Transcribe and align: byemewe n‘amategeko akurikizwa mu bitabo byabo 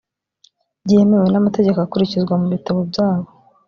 byemewe 0.83 1.27
n‘amategeko 1.29 1.79
akurikizwa 1.81 2.33
mu 2.41 2.47
bitabo 2.53 2.79
byabo 2.89 3.27